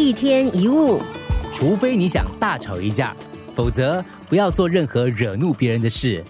[0.00, 0.96] 一天一物，
[1.52, 3.16] 除非你想大吵一架，
[3.52, 6.24] 否则不要做任何惹怒别人的事。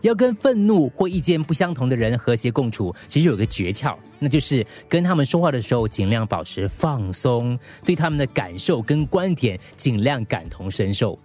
[0.00, 11.16] 要跟愤怒或意见不相同的人和谐共处，其实有个诀窍，那就是跟他们说话的时候尽量保持放松，对他们的感受跟观点尽量感同身受。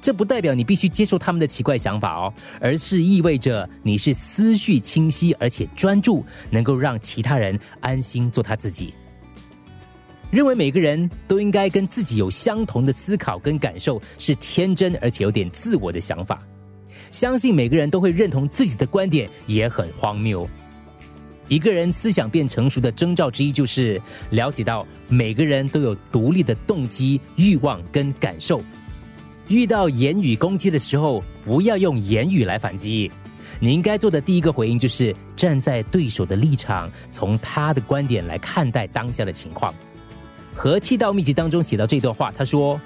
[0.00, 8.94] 这不代表你必须接受他们的奇怪想法哦，而是意味着你是思绪清晰而且专注，能够让其他人安心做他自己。
[10.36, 16.42] 认为每个人都应该跟自己有相同的思考跟感受，是天真而且有点自我的想法。
[17.10, 20.46] 相信每个人都会认同自己的观点，也很荒谬。
[21.48, 28.60] 一个人思想变成熟的征兆之一，就是了解到每个人都有独立的动机、欲望跟感受。
[29.48, 33.10] 遇到言语攻击的时候，不要用言语来反击。
[33.58, 39.72] 你应该做的第一个回应，就是站在对手的立场，从他的观点来看待当下的情况。
[40.56, 42.80] 和气道秘籍当中写到这段话，他说：“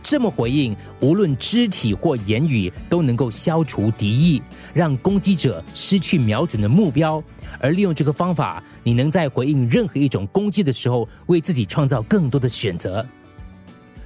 [0.00, 4.40] 这么回应，无论肢体或言语，都能够消除敌意，
[4.72, 7.20] 让攻击者失去瞄准的目标。
[7.58, 13.04] 而利用这个方法，你能在回应任何一种攻击的时候，为自己创造更多的选择。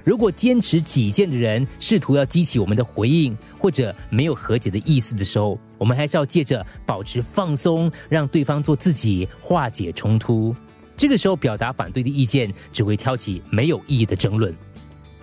[0.03, 10.57] 如果坚持己见的人试图要激起我们的回应，或者没有和解的意思的时候，我们还是要借着保持放松，让对方做自己，化解冲突。”
[11.01, 14.55] 这个时候表达反对的意见，只会挑起没有意义的争论。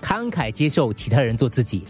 [0.01, 1.83] 慷慨接受其他人做自己，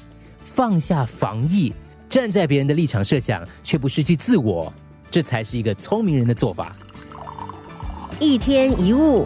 [0.43, 1.71] 放下防御，
[2.09, 4.73] 站在别人的立场设想，却不失去自我，
[5.09, 6.75] 这才是一个聪明人的做法。
[8.19, 9.25] 一天一物。